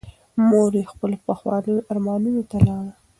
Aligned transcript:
مور 0.47 0.71
یې 0.79 0.83
خپلو 0.91 1.17
پخوانیو 1.27 1.85
ارمانونو 1.91 2.41
ته 2.49 2.57
لاړه. 2.67 2.93